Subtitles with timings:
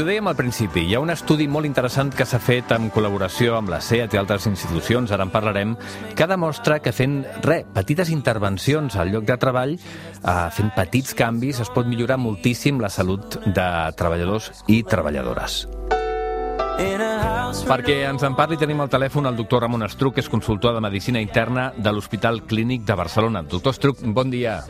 [0.00, 3.56] ho dèiem al principi, hi ha un estudi molt interessant que s'ha fet en col·laboració
[3.58, 5.74] amb la SEAT i altres institucions, ara en parlarem,
[6.16, 11.60] que demostra que fent, re, petites intervencions al lloc de treball, eh, fent petits canvis,
[11.60, 15.66] es pot millorar moltíssim la salut de treballadors i treballadores.
[17.68, 20.80] Perquè ens en parli tenim al telèfon el doctor Ramon Estruc, que és consultor de
[20.80, 23.42] Medicina Interna de l'Hospital Clínic de Barcelona.
[23.42, 24.62] Doctor Estruc, bon dia.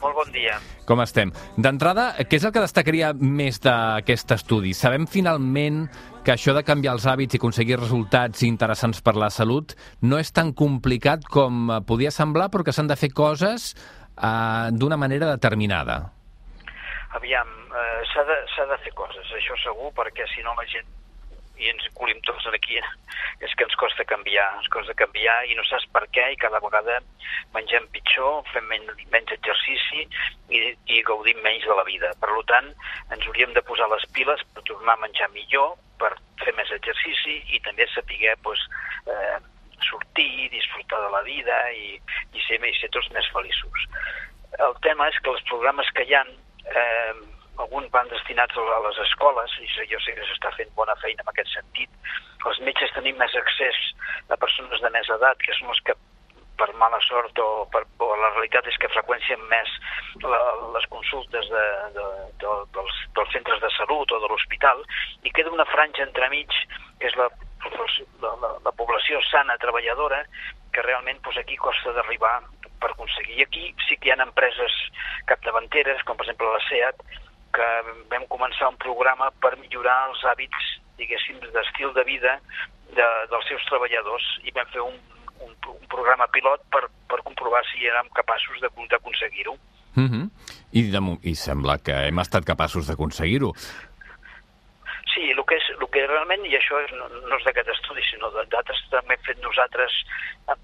[0.00, 0.56] Molt bon dia.
[0.88, 1.32] Com estem?
[1.60, 4.72] D'entrada, què és el que destacaria més d'aquest estudi?
[4.76, 5.82] Sabem finalment
[6.24, 10.32] que això de canviar els hàbits i aconseguir resultats interessants per la salut no és
[10.32, 16.00] tan complicat com podia semblar, però que s'han de fer coses eh, d'una manera determinada.
[17.18, 18.40] Aviam, eh, s'ha de,
[18.72, 20.88] de fer coses, això segur, perquè si no la gent
[21.60, 22.80] i ens colim tots aquí,
[23.44, 26.60] és que ens costa canviar, ens costa canviar i no saps per què i cada
[26.64, 26.98] vegada
[27.54, 30.06] mengem pitjor, fem menys, menys exercici
[30.48, 32.12] i, i gaudim menys de la vida.
[32.22, 32.72] Per tant,
[33.12, 37.40] ens hauríem de posar les piles per tornar a menjar millor, per fer més exercici
[37.54, 38.62] i també saber pues,
[39.06, 39.38] eh,
[39.84, 41.98] sortir, disfrutar de la vida i,
[42.34, 43.88] i, ser, i ser tots més feliços.
[44.58, 47.14] El tema és que els programes que hi ha eh,
[47.60, 51.32] alguns van destinats a les escoles, i jo sé que s'està fent bona feina en
[51.32, 51.90] aquest sentit.
[52.48, 53.80] Els metges tenim més accés
[54.28, 55.96] a persones de més edat, que són els que
[56.60, 59.70] per mala sort o, per, o la realitat és que freqüencien més
[60.20, 60.40] la,
[60.74, 62.06] les consultes de, de,
[62.42, 64.82] de, dels, dels centres de salut o de l'hospital
[65.24, 66.52] i queda una franja entremig
[67.00, 67.30] que és la,
[67.64, 70.20] la, la, la població sana treballadora
[70.74, 72.36] que realment doncs, aquí costa d'arribar
[72.80, 73.40] per aconseguir.
[73.40, 74.76] I aquí sí que hi ha empreses
[75.30, 77.02] capdavanteres, com per exemple la SEAT,
[77.54, 77.68] que
[78.10, 80.68] vam començar un programa per millorar els hàbits,
[81.00, 82.36] diguéssim, d'estil de vida
[82.94, 84.96] de, dels seus treballadors i vam fer un,
[85.46, 89.56] un, un programa pilot per, per comprovar si érem capaços d'aconseguir-ho.
[89.94, 90.26] Mm -hmm.
[90.72, 93.52] I, de, I sembla que hem estat capaços d'aconseguir-ho.
[95.10, 98.02] Sí, el que, és, el que realment, i això és, no, no és d'aquest estudi,
[98.06, 99.92] sinó d'altres també hem fet nosaltres,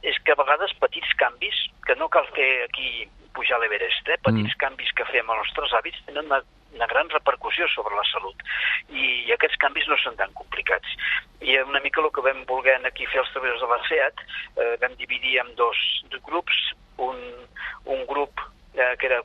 [0.03, 4.19] és que a vegades petits canvis, que no cal fer aquí pujar l'Everest, eh?
[4.23, 4.61] petits mm.
[4.63, 6.41] canvis que fem als nostres hàbits tenen una
[6.75, 8.43] una gran repercussió sobre la salut.
[8.91, 10.97] I, aquests canvis no són tan complicats.
[11.41, 14.75] I una mica el que vam voler aquí fer els treballadors de la SEAT, eh,
[14.83, 15.81] vam dividir en dos
[16.27, 16.61] grups,
[16.99, 17.19] un,
[17.85, 18.41] un grup
[18.77, 19.23] eh, que era,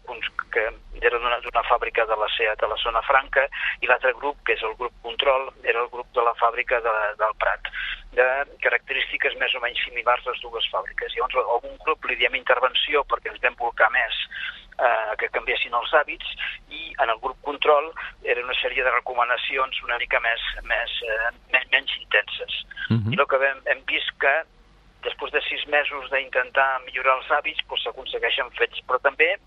[0.52, 0.68] que
[1.02, 3.48] era d'una fàbrica de la SEAT a la zona franca,
[3.82, 6.96] i l'altre grup, que és el grup control, era el grup de la fàbrica de,
[7.20, 7.68] del Prat,
[8.16, 8.28] de
[8.64, 11.16] característiques més o menys similars a les dues fàbriques.
[11.16, 14.26] Llavors, algun grup li diem intervenció perquè ens vam volcar més
[14.80, 16.36] eh, que canviessin els hàbits
[16.70, 17.92] i en el grup control
[18.24, 22.64] era una sèrie de recomanacions una mica més, més, eh, menys, menys intenses.
[22.90, 23.04] Uh mhm.
[23.04, 23.14] -huh.
[23.14, 24.36] I el que hem, hem vist que
[25.04, 29.38] després de sis mesos d'intentar millorar els hàbits doncs s'aconsegueixen fets, però també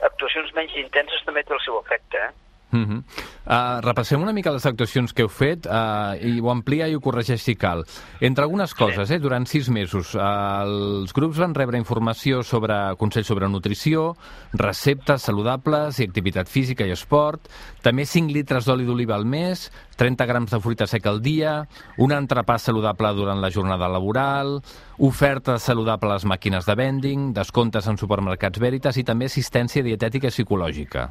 [0.00, 2.18] actuacions menys intenses també té el seu efecte.
[2.18, 2.32] Eh?
[2.76, 3.00] Uh -huh.
[3.46, 7.00] Uh, repassem una mica les actuacions que heu fet uh, i ho amplia i ho
[7.02, 7.84] corregeix si cal.
[8.20, 13.30] Entre algunes coses, eh, durant sis mesos, uh, els grups van rebre informació sobre consells
[13.30, 14.12] sobre nutrició,
[14.52, 17.48] receptes saludables i activitat física i esport,
[17.82, 21.62] també 5 litres d'oli d'oliva al mes, 30 grams de fruita seca al dia,
[21.98, 24.58] un entrepà saludable durant la jornada laboral,
[24.98, 30.28] oferta saludable a les màquines de vending, descomptes en supermercats Veritas i també assistència dietètica
[30.28, 31.08] i psicològica.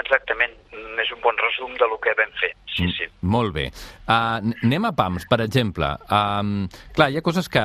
[0.00, 0.52] Exactament,
[1.10, 2.50] és un bon resum de lo que vam fer.
[2.70, 3.06] Sí, mm, sí.
[3.22, 3.66] Molt bé.
[4.06, 5.88] Uh, anem a PAMS, per exemple.
[6.06, 7.64] Um, clar, hi ha coses que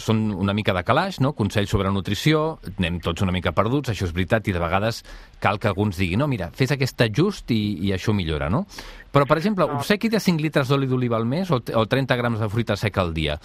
[0.00, 1.34] són una mica de calaix, no?
[1.36, 5.02] Consells sobre nutrició, anem tots una mica perduts, això és veritat, i de vegades
[5.40, 8.64] cal que alguns diguin, no, mira, fes aquest ajust i, i això millora, no?
[9.12, 9.80] Però, per exemple, no.
[9.80, 13.04] obsequi de 5 litres d'oli d'oliva al mes o, o 30 grams de fruita seca
[13.04, 13.38] al dia.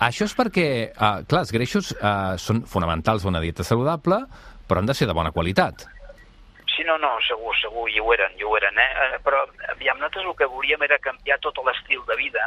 [0.00, 4.22] Això és perquè, uh, clar, els greixos uh, són fonamentals a una dieta saludable,
[4.68, 5.88] però han de ser de bona qualitat.
[6.80, 8.92] Sí, no, no, segur, segur, i ho eren, i ho eren, eh?
[9.04, 12.46] eh però, aviam, nosaltres el que volíem era canviar tot l'estil de vida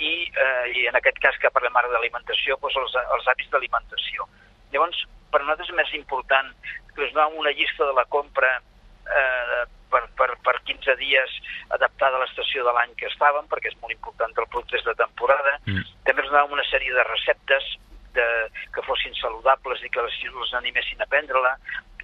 [0.00, 4.24] i, eh, i en aquest cas que parlem ara d'alimentació, doncs els, els hàbits d'alimentació.
[4.72, 6.48] Llavors, per nosaltres és més important
[6.94, 11.36] que us donàvem una llista de la compra eh, per, per, per 15 dies
[11.76, 15.58] adaptada a l'estació de l'any que estàvem, perquè és molt important el producte de temporada.
[15.66, 15.84] Mm.
[16.08, 17.68] També us donàvem una sèrie de receptes
[18.16, 18.26] de,
[18.72, 21.52] que fossin saludables i que les, les animessin a prendre-la.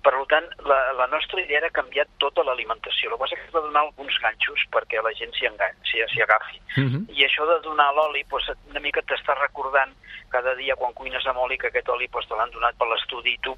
[0.05, 3.09] Per tant, la, la nostra idea era canviar tota l'alimentació.
[3.09, 6.59] El que passa és que de donar alguns ganxos perquè la gent s'hi agafi.
[6.77, 6.91] Uh mhm.
[6.93, 7.03] -huh.
[7.17, 9.93] I això de donar l'oli, doncs, una mica t'està recordant
[10.31, 13.33] cada dia quan cuines amb oli que aquest oli doncs, te l'han donat per l'estudi
[13.33, 13.57] i tu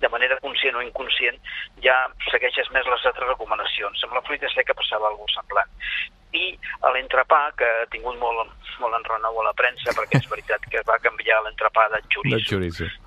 [0.00, 1.38] de manera conscient o inconscient,
[1.80, 1.96] ja
[2.30, 4.04] segueixes més les altres recomanacions.
[4.04, 5.70] Amb la fruita seca passava alguna semblant.
[6.32, 8.50] I a l'entrepà, que ha tingut molt,
[8.80, 12.36] molt enrenou a la premsa, perquè és veritat que va canviar l'entrepà de xoriço.
[12.36, 13.03] De xoriço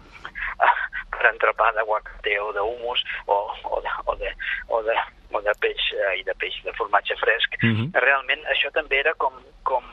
[1.26, 4.34] entrepà d'aguacate o d'humus o, o, de, o, de,
[4.68, 4.98] o, de,
[5.32, 7.58] o de peix eh, i de peix de formatge fresc.
[7.62, 8.02] Mm -hmm.
[8.08, 9.34] Realment això també era com,
[9.64, 9.84] com,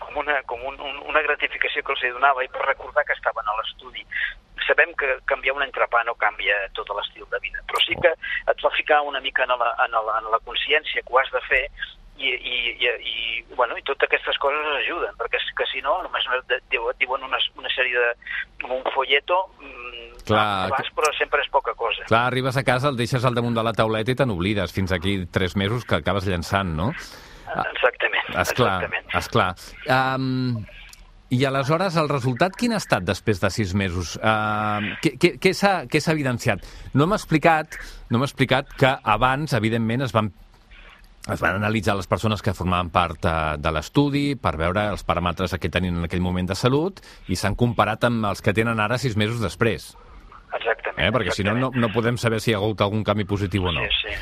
[0.00, 3.46] com, una, com un, un, una gratificació que els donava i per recordar que estaven
[3.46, 4.06] a l'estudi
[4.66, 8.12] sabem que canviar un entrepà no canvia tot l'estil de vida, però sí que
[8.52, 11.30] et fa ficar una mica en la, en la, en la consciència que ho has
[11.32, 11.64] de fer
[12.20, 16.26] i, i, i, i, bueno, i totes aquestes coses ajuden, perquè que si no, només
[17.00, 18.10] diuen una, una sèrie de...
[18.68, 22.04] un folleto, mm, Clar, vas, però sempre és poca cosa.
[22.08, 24.92] Clar, arribes a casa, el deixes al damunt de la tauleta i te n'oblides fins
[24.92, 26.90] aquí tres mesos que acabes llançant, no?
[27.50, 28.28] Exactament.
[28.30, 29.08] Esclar, exactament.
[29.18, 29.48] esclar.
[29.90, 30.60] Um,
[31.30, 34.16] i aleshores, el resultat quin ha estat després de sis mesos?
[34.18, 36.62] Uh, què què, què s'ha evidenciat?
[36.94, 37.78] No m'ha explicat,
[38.10, 40.32] no m'ha explicat que abans, evidentment, es van
[41.28, 45.52] es van analitzar les persones que formaven part eh, de l'estudi per veure els paràmetres
[45.60, 48.98] que tenien en aquell moment de salut i s'han comparat amb els que tenen ara
[48.98, 49.92] sis mesos després.
[50.56, 50.98] Exactament.
[50.98, 51.10] Eh?
[51.12, 51.60] Perquè exactament.
[51.60, 53.84] si no, no, no podem saber si hi ha hagut algun canvi positiu o no.
[53.84, 54.16] Sí, sí.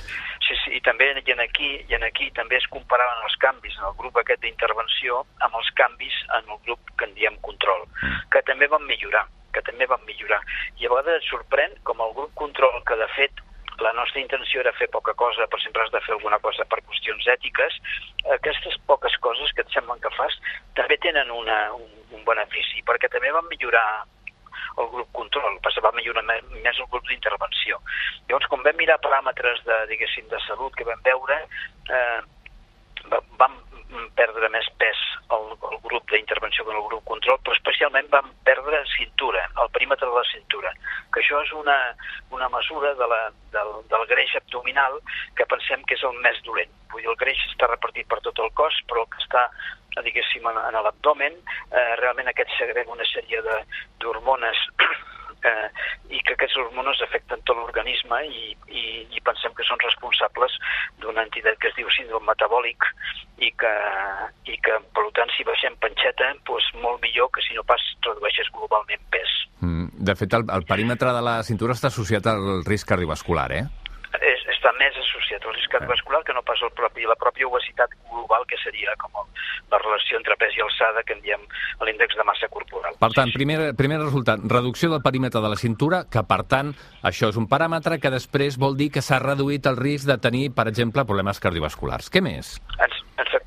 [0.49, 3.75] Sí, sí, i també i en aquí, i en aquí també es comparaven els canvis
[3.77, 7.85] en el grup aquest d'intervenció amb els canvis en el grup que en diem control,
[8.01, 8.31] mm.
[8.33, 10.41] que també van millorar, que també van millorar.
[10.81, 13.45] I a vegades sorprèn com el grup control, que de fet
[13.99, 17.27] nostra intenció era fer poca cosa, però sempre has de fer alguna cosa per qüestions
[17.35, 17.81] ètiques,
[18.39, 20.37] aquestes poques coses que et semblen que fas
[20.79, 23.87] també tenen una, un, un benefici, perquè també van millorar
[24.79, 27.81] el grup control, passa, va millorar més el grup d'intervenció.
[28.29, 31.41] Llavors, quan vam mirar paràmetres de, diguéssim, de salut que vam veure,
[31.91, 32.21] eh,
[33.41, 33.59] vam
[34.19, 34.99] perdre més pes
[35.35, 40.09] el, el grup d'intervenció que el grup control, però especialment vam perdre cintura, el perímetre
[40.09, 40.73] de la cintura,
[41.13, 41.77] que això és una,
[42.35, 43.21] una mesura de la,
[43.55, 45.01] del, del greix abdominal
[45.37, 46.73] que pensem que és el més dolent.
[46.93, 49.49] Vull dir, el greix està repartit per tot el cos, però el que està
[50.05, 51.35] diguéssim, en, en l'abdomen,
[51.73, 53.41] eh, realment aquest segrega una sèrie
[53.99, 54.61] d'hormones
[55.47, 55.69] eh,
[56.11, 60.55] i que aquests hormones afecten tot l'organisme i, i, i pensem que són responsables
[61.03, 62.87] d'una entitat que es diu síndrome metabòlic
[63.45, 63.75] i que,
[64.51, 68.51] i que per tant, si baixem panxeta, doncs molt millor que si no pas redueixes
[68.55, 69.35] globalment pes.
[69.61, 73.67] Mm, de fet, el, el perímetre de la cintura està associat al risc cardiovascular, eh?
[75.29, 78.95] Associat al risc cardiovascular que no pas el propi, la pròpia obesitat global, que seria
[78.97, 79.27] com el,
[79.69, 81.43] la relació entre pes i alçada, que en diem
[81.85, 82.97] l'índex de massa corporal.
[82.97, 86.73] Per tant, primer, primer resultat, reducció del perímetre de la cintura, que per tant,
[87.05, 90.49] això és un paràmetre que després vol dir que s'ha reduït el risc de tenir,
[90.57, 92.09] per exemple, problemes cardiovasculars.
[92.09, 92.57] Què més?
[92.79, 93.38] Exactament.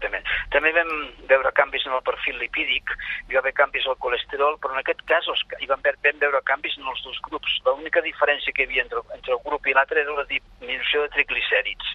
[0.51, 0.89] També vam
[1.29, 2.91] veure canvis en el perfil lipídic,
[3.29, 6.41] hi va haver canvis al colesterol, però en aquest cas els, hi vam, vam veure
[6.49, 7.53] canvis en els dos grups.
[7.67, 11.13] L'única diferència que hi havia entre, entre el grup i l'altre era la disminució de
[11.15, 11.93] triglicèrids.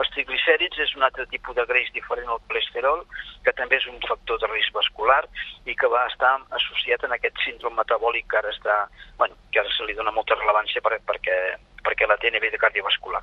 [0.00, 3.04] Els triglicèrids és un altre tipus de greix diferent al colesterol,
[3.44, 5.20] que també és un factor de risc vascular
[5.68, 8.78] i que va estar associat en aquest síndrome metabòlic que ara està,
[9.20, 11.36] bueno, que ara se li dona molta rellevància per, perquè,
[11.84, 13.20] perquè la té a nivell cardiovascular.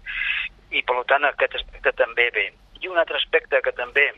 [0.77, 2.47] I per tant aquest aspecte també ve.
[2.83, 4.11] I un altre aspecte que també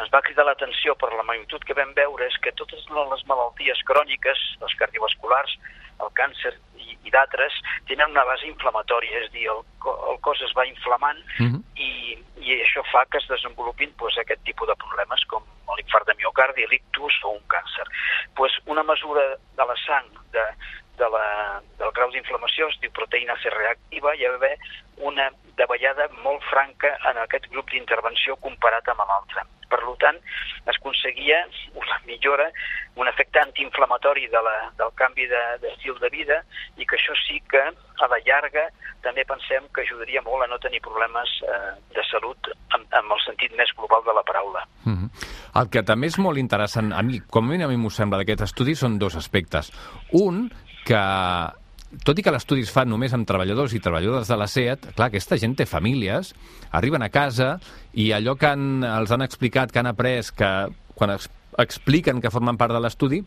[0.00, 3.82] ens va cridar l'atenció per la magnitud que vam veure és que totes les malalties
[3.86, 5.56] cròniques, les cardiovasculars,
[6.02, 7.54] el càncer i, i d'altres,
[7.88, 9.62] tenen una base inflamatòria, és a dir, el,
[10.10, 11.54] el cos es va inflamant uh mhm.
[11.54, 11.62] -huh.
[11.76, 15.42] i, i això fa que es desenvolupin pues, aquest tipus de problemes com
[15.76, 17.86] l'infart de miocardi, l'ictus o un càncer.
[18.34, 19.22] Pues, una mesura
[19.58, 20.44] de la sang de,
[20.98, 24.56] de la, del grau d'inflamació es diu proteïna C reactiva, hi va haver
[24.96, 29.42] una davallada molt franca en aquest grup d'intervenció comparat amb l'altre.
[29.70, 30.18] Per tant,
[30.66, 31.40] es aconseguia
[31.74, 32.50] una millora,
[32.96, 36.40] un efecte antiinflamatori de la, del canvi d'estil de, de vida
[36.76, 38.68] i que això sí que a la llarga
[39.04, 43.24] també pensem que ajudaria molt a no tenir problemes eh, de salut amb, amb el
[43.24, 44.64] sentit més global de la paraula.
[44.84, 45.10] Mm -hmm.
[45.60, 48.74] El que també és molt interessant, a mi, com a mi m'ho sembla d'aquest estudi,
[48.74, 49.70] són dos aspectes.
[50.12, 50.50] Un,
[50.84, 51.00] que
[52.04, 55.08] tot i que l'estudi es fa només amb treballadors i treballadores de la SEAT, clar,
[55.10, 56.32] aquesta gent té famílies,
[56.74, 57.54] arriben a casa
[57.92, 60.50] i allò que han, els han explicat, que han après, que
[60.94, 63.22] quan es, expliquen que formen part de l'estudi,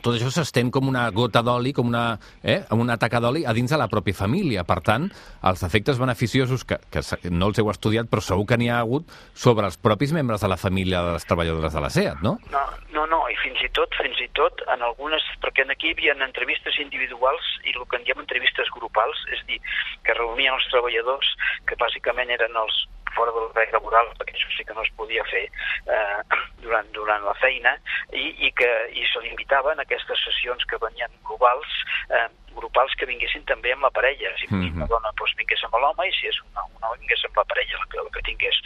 [0.00, 3.70] tot això s'estén com una gota d'oli, com una, eh, una taca d'oli a dins
[3.70, 4.64] de la pròpia família.
[4.64, 5.10] Per tant,
[5.50, 9.10] els efectes beneficiosos, que, que no els heu estudiat, però segur que n'hi ha hagut,
[9.34, 12.38] sobre els propis membres de la família de les treballadores de la SEAT, no?
[12.54, 12.64] No,
[12.96, 16.16] no, no i fins i tot, fins i tot, en algunes, perquè aquí hi havia
[16.24, 19.60] entrevistes individuals i el que en diem entrevistes grupals, és dir,
[20.06, 21.36] que reunien els treballadors,
[21.68, 25.24] que bàsicament eren els fora del l'horari laboral, perquè això sí que no es podia
[25.30, 26.20] fer eh,
[26.62, 27.74] durant, durant la feina,
[28.12, 31.78] i, i que i se l'invitaven aquestes sessions que venien globals,
[32.10, 34.30] eh, grupals que vinguessin també amb la parella.
[34.38, 34.76] Si mm -hmm.
[34.76, 37.78] una dona doncs, vingués amb l'home i si és una, una vingués amb la parella,
[37.78, 38.56] la que, la que tingués.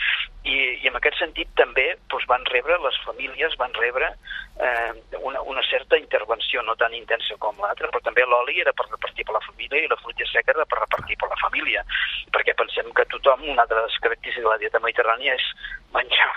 [0.45, 4.07] I, I en aquest sentit també doncs, van rebre, les famílies van rebre
[4.67, 8.87] eh, una, una certa intervenció, no tan intensa com l'altra, però també l'oli era per
[8.91, 11.85] repartir per la família i la fruita seca era per repartir per la família,
[12.33, 15.47] perquè pensem que tothom, una de les característiques de la dieta mediterrània és
[15.93, 16.33] menjar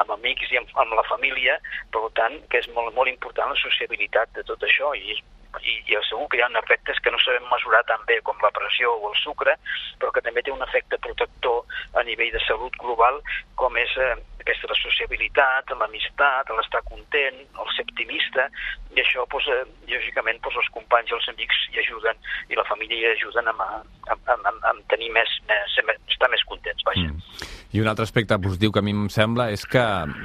[0.00, 1.58] amb amics i amb, amb la família,
[1.94, 5.16] per tant, que és molt, molt important la sociabilitat de tot això i
[5.58, 8.52] i, i segur que hi ha efectes que no sabem mesurar tan bé com la
[8.54, 9.56] pressió o el sucre,
[9.98, 11.62] però que també té un efecte protector
[11.98, 13.20] a nivell de salut global,
[13.60, 18.48] com és eh, aquesta la sociabilitat, l'amistat, l'estar content, el ser optimista,
[18.94, 22.66] i això, doncs, eh, lògicament, doncs, els companys i els amics hi ajuden, i la
[22.68, 24.38] família hi ajuden a, a, a,
[24.72, 25.78] a, tenir més, més,
[26.10, 27.08] estar més contents, vaja.
[27.10, 27.48] Mm.
[27.70, 29.84] I un altre aspecte positiu que a mi em sembla és que,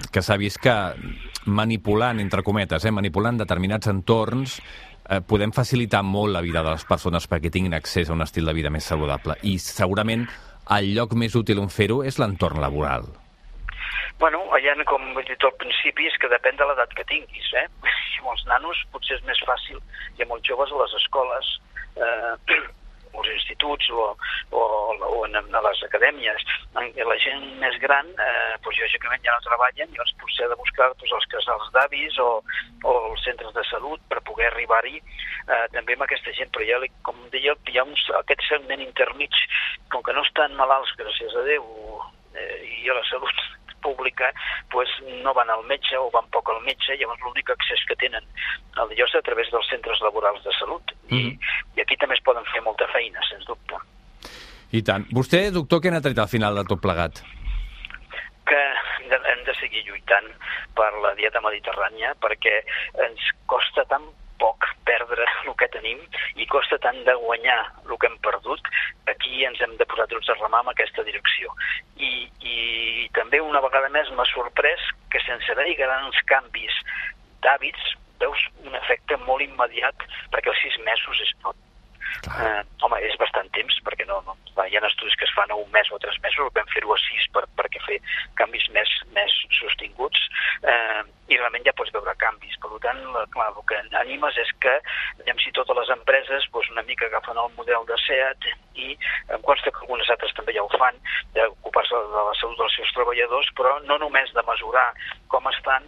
[0.10, 0.74] que s'ha vist que
[1.46, 4.58] manipulant, entre cometes, eh, manipulant determinats entorns,
[5.10, 8.46] eh, podem facilitar molt la vida de les persones perquè tinguin accés a un estil
[8.46, 9.38] de vida més saludable.
[9.44, 10.26] I segurament
[10.76, 13.08] el lloc més útil on fer-ho és l'entorn laboral.
[14.20, 17.52] Bueno, allà, com he dit al principi, és que depèn de l'edat que tinguis.
[17.62, 17.68] Eh?
[18.22, 19.82] Amb els nanos potser és més fàcil,
[20.18, 21.52] i amb els joves a les escoles,
[22.02, 22.56] eh,
[23.18, 24.08] als instituts o,
[24.52, 24.62] o,
[25.10, 26.46] o en, a les acadèmies.
[26.76, 30.60] La gent més gran, eh, doncs, lògicament ja no treballen i llavors potser ha de
[30.62, 32.30] buscar doncs, els casals d'avis o,
[32.84, 36.82] o els centres de salut per poder arribar-hi eh, també amb aquesta gent, però ja,
[37.08, 39.44] com deia, hi ha uns, aquest segment intermig,
[39.94, 41.68] com que no estan malalts, gràcies a Déu,
[42.36, 43.46] eh, i a la salut
[43.86, 44.32] pública
[44.74, 44.92] pues,
[45.24, 48.26] no van al metge o van poc al metge, llavors l'únic accés que tenen
[48.82, 50.96] al lloc a través dels centres laborals de salut.
[51.08, 51.16] Mm.
[51.16, 51.78] I, mm-hmm.
[51.78, 53.82] I aquí també es poden fer molta feina, sens dubte.
[54.76, 55.06] I tant.
[55.14, 57.24] Vostè, doctor, què n'ha tret al final de tot plegat?
[58.46, 58.62] que
[59.10, 60.28] hem de seguir lluitant
[60.78, 62.60] per la dieta mediterrània perquè
[63.08, 64.06] ens costa tant
[64.86, 66.02] perdre el que tenim
[66.42, 68.72] i costa tant de guanyar el que hem perdut,
[69.12, 71.54] aquí ens hem de posar tots a remar en aquesta direcció.
[71.98, 76.82] I, i també una vegada més m'ha sorprès que sense haver-hi grans canvis
[77.46, 81.58] d'hàbits veus un efecte molt immediat perquè els sis mesos és tot.
[82.26, 85.58] Eh, home, és bastant temps, perquè no, no, hi ha estudis que es fan a
[85.60, 88.00] un mes o a tres mesos, vam fer-ho a sis per, perquè fer
[88.40, 90.22] canvis més, més sostinguts
[90.64, 92.58] eh, i realment ja pots veure canvis.
[92.62, 93.02] Per tant,
[93.34, 94.74] clar, el que animes és que,
[95.22, 98.50] diguem, si totes les empreses doncs, una mica agafen el model de SEAT
[98.82, 98.96] i
[99.36, 100.98] em consta que algunes altres també ja ho fan,
[101.38, 104.90] d'ocupar-se de la salut dels seus treballadors, però no només de mesurar
[105.34, 105.88] com estan,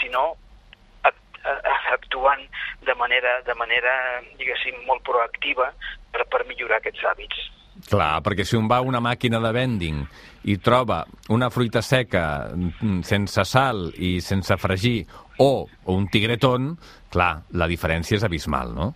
[0.00, 0.32] sinó
[1.92, 2.44] actuant
[2.86, 3.94] de manera, de manera
[4.38, 5.72] diguéssim, molt proactiva
[6.12, 7.48] per, per millorar aquests hàbits.
[7.88, 10.02] Clar, perquè si un va a una màquina de vending
[10.52, 11.02] i troba
[11.34, 15.06] una fruita seca mm, sense sal i sense fregir
[15.40, 16.76] o, o un tigretón,
[17.10, 18.92] clar, la diferència és abismal, no?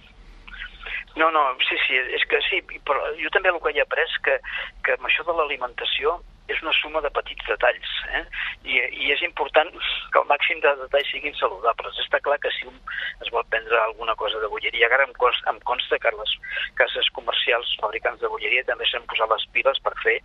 [1.17, 4.37] No, no, sí, sí, és que sí, però jo també el que he après que,
[4.85, 6.19] que amb això de l'alimentació
[6.53, 8.23] és una suma de petits detalls, eh?
[8.67, 9.71] I, i és important
[10.13, 11.99] que el màxim de detalls siguin saludables.
[12.05, 12.77] Està clar que si un
[13.25, 16.37] es vol prendre alguna cosa de bolleria, ara em consta, em consta que les
[16.79, 20.19] cases comercials, fabricants de bolleria, també s'han posat les piles per fer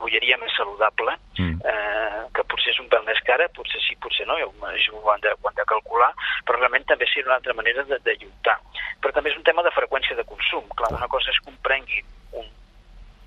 [0.00, 1.60] bolleria més saludable, mm.
[1.72, 4.36] eh, que potser és un pèl més cara, potser sí, potser no,
[4.72, 6.12] això ho han de, ho han de calcular,
[6.48, 8.58] però realment també seria una altra manera de, de lluitar.
[9.00, 10.68] Però també és un tema de freqüència de consum.
[10.76, 12.04] Clar, una cosa és que un prengui
[12.36, 12.48] un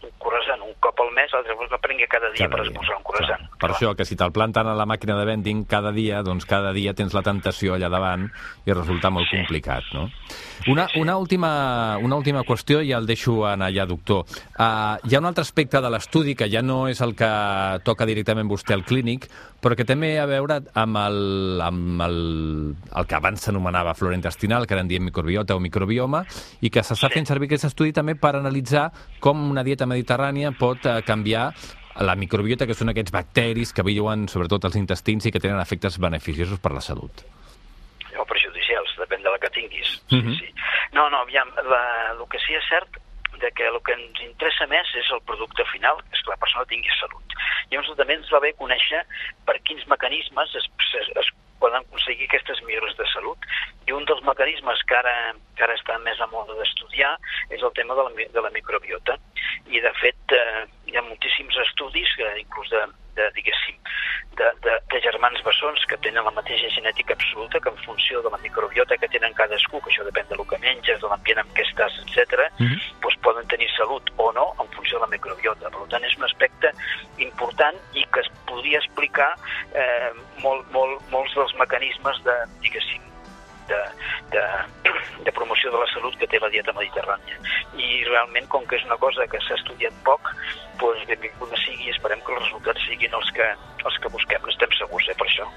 [0.09, 3.05] un croissant un cop al mes, l'altre que prengui cada dia cada per esmorzar un
[3.07, 3.45] croissant.
[3.45, 3.59] Clar.
[3.61, 6.73] Per això, que si te'l planten a la màquina de vending cada dia, doncs cada
[6.75, 8.27] dia tens la tentació allà davant
[8.65, 9.37] i resulta molt sí.
[9.37, 10.09] complicat, no?
[10.67, 14.25] Una, una, última, una última qüestió i ja el deixo anar allà, doctor.
[14.59, 17.29] Uh, hi ha un altre aspecte de l'estudi que ja no és el que
[17.87, 22.19] toca directament vostè al clínic, però que també a veure amb el, amb el,
[22.95, 26.23] el que abans s'anomenava flora intestinal, que ara en diem microbiota o microbioma,
[26.63, 28.89] i que s'està fent servir aquest estudi també per analitzar
[29.23, 29.98] com una dieta mediterrània
[30.59, 31.53] pot uh, canviar
[31.99, 35.99] la microbiota, que són aquests bacteris que viuen sobretot als intestins i que tenen efectes
[35.99, 37.25] beneficiosos per la salut
[39.09, 39.89] depèn de la que tinguis.
[40.11, 40.35] Uh -huh.
[40.37, 40.53] sí, sí.
[40.91, 42.89] No, no, aviam, la, el que sí és cert
[43.39, 46.65] de que el que ens interessa més és el producte final, és que la persona
[46.65, 47.27] tingui salut.
[47.71, 49.01] Llavors també ens va bé conèixer
[49.45, 50.65] per quins mecanismes es,
[50.99, 51.27] es, es
[51.59, 53.37] poden aconseguir aquestes millores de salut.
[53.87, 57.17] I un dels mecanismes que ara, que ara està més a moda d'estudiar
[57.49, 59.17] és el tema de la, de la microbiota.
[59.67, 62.85] I, de fet, eh, hi ha moltíssims estudis, eh, inclús de,
[63.19, 63.77] de diguéssim,
[64.39, 68.31] de, de, de germans bessons que tenen la mateixa genètica absoluta que en funció de
[68.31, 71.65] la microbiota que tenen cadascú, que això depèn del que menges, de l'ambient en què
[71.67, 72.79] estàs, etc., mm -hmm.
[73.03, 75.69] doncs poden tenir salut o no en funció de la microbiota.
[75.69, 76.71] Per tant, és un aspecte
[77.17, 79.33] important i que es podria explicar
[79.73, 80.11] eh,
[80.43, 83.01] molt, molt, molts dels mecanismes de, diguéssim,
[83.67, 83.81] de,
[84.31, 84.43] de,
[84.78, 84.78] de
[85.39, 87.39] promoció de la salut que té la dieta mediterrània.
[87.79, 90.33] I realment, com que és una cosa que s'ha estudiat poc,
[90.81, 93.47] doncs benvinguda sigui i esperem que els resultats siguin els que,
[93.85, 94.43] els que busquem.
[94.45, 95.47] N'estem segurs, eh, per això.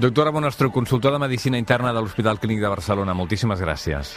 [0.00, 4.16] Doctora Bonastro, consultor de Medicina Interna de l'Hospital Clínic de Barcelona, moltíssimes gràcies.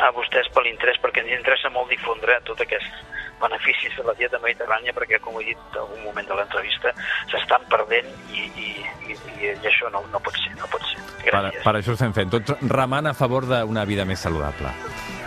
[0.00, 3.09] A vostès per l'interès, perquè ens interessa molt difondre tot aquests
[3.42, 6.94] beneficis de la dieta mediterrània, perquè, com he dit en algun moment de l'entrevista,
[7.32, 8.70] s'estan perdent i, i,
[9.10, 11.02] i, i això no, no pot ser, no pot ser.
[11.24, 11.60] Gràcies.
[11.60, 14.72] Per, per això estem fent, tots remant a favor d'una vida més saludable.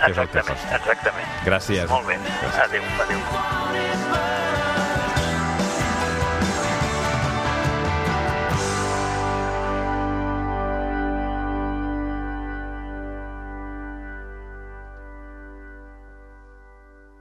[0.03, 1.37] Exactament, exactament.
[1.47, 1.87] Gràcies.
[1.91, 2.19] Molt bé.
[2.65, 4.52] Adéu, adéu.